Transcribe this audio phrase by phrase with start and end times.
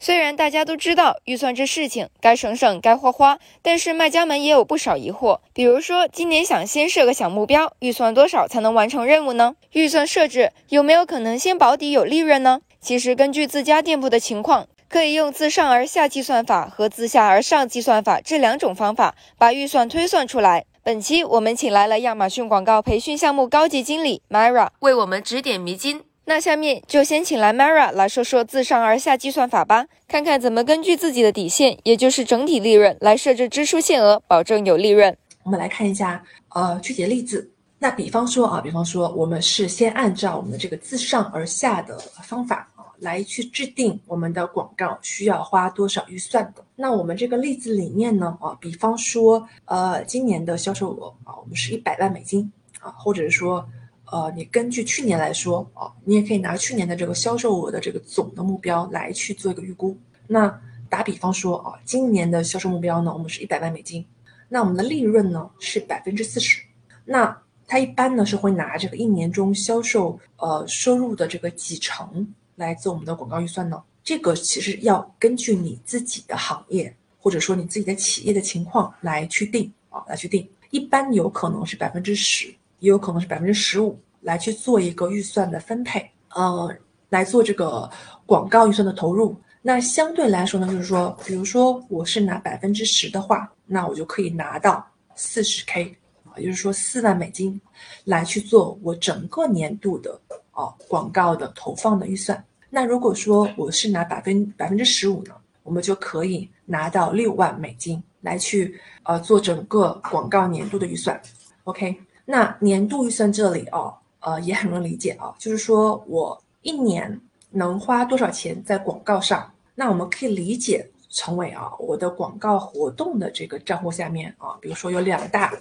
[0.00, 5.40] 虽然大家都知道预算这事情该省省该花花，但是卖家们也有不少疑惑。
[5.52, 9.54] 比如说，今年想先设个小目标，预算多少才能完成任务呢？
[9.72, 12.60] 预算设置有没有可能先保底有利润呢？
[12.80, 20.64] 其实根据自家店铺的情况，可以用自上而下计算法和自下而上计算法这两种方法把预算推算出来。
[20.84, 26.07] 本期我们请来了亚马逊广告培训项目高级经理 Myra 为我们指点迷津。
[26.28, 35.16] 那下面就先请来 Mara 来说说自上而下计算法吧，看看怎么根据自己的底线，也就是整体利润来设置支出限额，保证有利润。
[35.44, 37.50] 我们来看一下，呃，具体的例子。
[37.78, 46.62] 那比方说啊，比方说我们是先按照我们的这个自上而下的方法啊，来去制定我们的广告需要花多少预算的。
[46.76, 53.66] 那我们这个例子里面呢，啊，比方说，呃，今年的销售额啊，我们是一百万美金啊，或者是说。
[54.10, 59.96] 呃，你根据去年来说啊，你也可以拿去年的这个销售额的这个总的目标来去做一个预估。
[60.26, 64.04] 那打比方说啊，今年的销售目标呢，我们是一百万美金，
[64.48, 66.62] 那我们的利润呢是百分之四十。
[67.04, 73.82] 那它一般呢是会拿这个一年中销售呃收入的这个几成来做我们的广告预算呢？
[74.02, 80.48] 这个其实要根据你自己的行业或者说你自己的企业的情况来去定啊，来去定。
[80.70, 82.54] 一般有可能是百分之十。
[82.80, 86.74] 也有可能是百分之十五来去做一个预算的分配，呃，
[87.08, 87.90] 来做这个
[88.26, 89.36] 广告预算的投入。
[89.60, 95.94] 那相对来说呢，就是说，比如说我是拿百分之十的话，那我就可以拿到四十 K，
[96.36, 97.60] 也就是说四万美金
[98.04, 100.18] 来去做我整个年度的
[100.52, 102.42] 哦广告的投放的预算。
[102.70, 105.34] 那如果说我是拿百分百分之十五呢，
[105.64, 111.20] 我们就可以拿到六万美金来去呃做整个广告年度的预算。
[111.64, 111.98] OK。
[112.30, 119.50] 那年度预算这里哦，呃，也很容易理解啊，就是说我一年能花多少钱在广告上？
[119.74, 125.54] 那我们可以理解成为啊，我的广告活动的这个账户下面啊，比如说有两大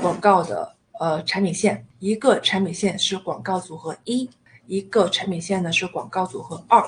[0.00, 4.26] 广告的呃产品线，一个产品线是广告组合一，
[4.66, 6.80] 一个产品线呢是广告组合二，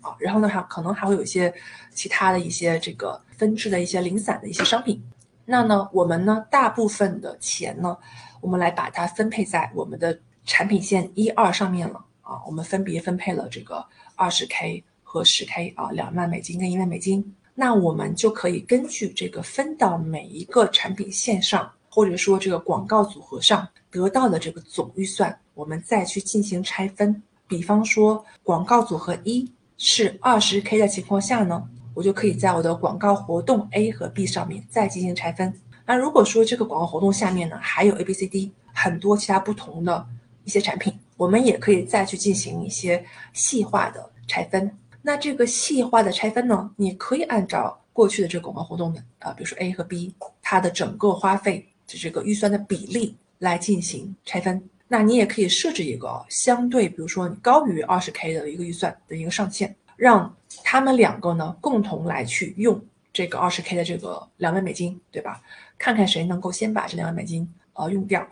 [0.00, 1.52] 啊，然后呢还可能还会有一些
[1.92, 5.02] 其他的一些这个分支的一些零散的一些商品。
[5.44, 7.98] 那呢，我们呢大部分的钱呢。
[8.46, 13.84] 我们来把它分配在我们的产品线一二上面了啊，我们分别分配了这个
[14.14, 17.34] 二十 K 和十 K 啊，两万美金跟一万美金。
[17.56, 27.20] 那我们就可以根据这个分到每一个产品线上，或者说这个广告组合上得到的这个总预算，我们再去进行拆分。
[27.48, 35.52] 比方说，广告组合一是二十 K 的情况下呢，我就可以在我的广告活动 A 和 B 上面再进行拆分。
[35.86, 40.06] 那如果说这个广告活动下面呢，还有 A、B、C、D 很多其他不同的
[40.44, 44.70] 一些产品，我们也可以再去进行一些细化的拆分。
[45.00, 54.62] 那这个细化的拆分呢，你可以按照过去的这个广告活动的啊，比如说 A 和 B 它的整个花费的这个预算的比例来进行拆分。
[54.88, 62.80] 那你也可以设置一个相对，比如说你高于二十 K 的一个预算的一个上限，让他们两个呢共同来去用
[63.12, 65.40] 这个二十 K 的这个两万美金，对吧？
[65.78, 68.26] 看看谁能够先把这两万美金呃用掉，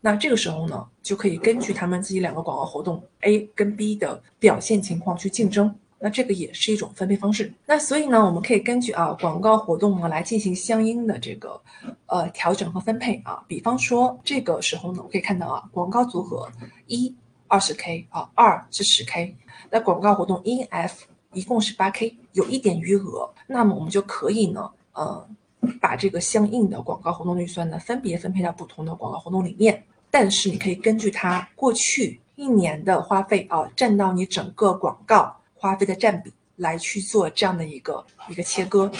[0.00, 7.52] 那这个时候呢，就可以根据他们自己两个广告活动 A 跟 B 的表现情况去竞争，那这个也是一种分配方式。
[7.66, 11.60] 那所以呢，我们可以根据啊广告活动呢来进行相应的这个
[12.06, 13.42] 呃调整和分配啊。
[13.46, 16.50] 比方说这个时候呢，我可以看到啊广告组合
[16.86, 17.14] 一
[17.46, 19.34] 二十 K 啊二是十 K，
[19.70, 25.26] 那广告活动 E F 一共是八 K，有一点余额，那么我们就可以呢呃。
[25.80, 29.82] 把这个相应的广告活动预算呢，分别分配到不同的广告活动里面。
[30.10, 38.90] 但是你可以根据它过去一年的花费啊，占到你整个广告花费的占比来去做这样的一个一个切割。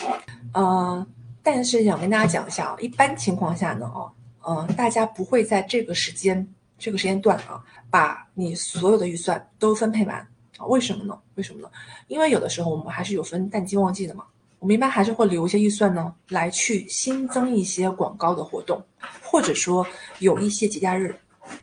[0.55, 1.07] 嗯，
[1.43, 4.11] 但是想跟大家讲一下啊，一般情况下呢，哦，
[4.47, 6.47] 嗯，大家不会在这个时间
[6.79, 10.17] 这个时间段啊，把你所有的预算都分配完
[10.59, 10.67] 啊？
[10.67, 11.17] 为什么呢？
[11.37, 11.69] 为什么呢？
[12.09, 14.25] 因为有的时候我们还是有分淡季旺季的嘛。
[14.65, 18.83] 我们一般还是会留一些预算呢，来去新增一些广告的活动，
[19.23, 19.87] 或者说
[20.21, 21.15] 有一些节假日，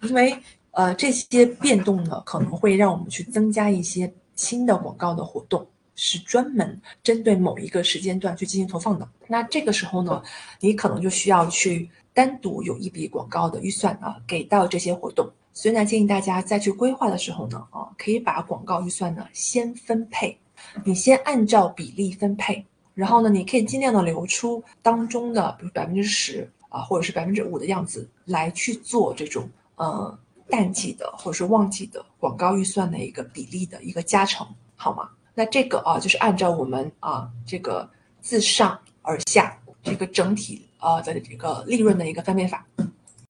[0.03, 0.38] 因为
[0.69, 5.65] 呃这些变动呢，可能会让我们去增加一些新的广告的活动，
[5.95, 9.09] 是专门针对某一个时间段去进行投放的。
[9.27, 10.21] 那这个时候呢，
[10.59, 15.27] 你可能就需要去单独有一笔广告的预算啊，给到这些活动。
[15.54, 20.38] 所以呢，建议大家在去规划的时候呢，啊，可以把广告预算呢先分配，
[20.83, 22.63] 你先按照比例分配。
[22.93, 30.17] 然后呢，你可以尽量的留出当中的，比如百分之十啊，或者是百分之五的样子，来去做这种呃
[30.49, 34.45] 淡季的或者是旺季的广告预算的一个比例的一个加成，
[34.75, 35.09] 好吗？
[35.33, 37.89] 那这个啊，就是按照我们啊这个
[38.19, 42.65] 自上而下这个整体啊的这个利润的一个分配法。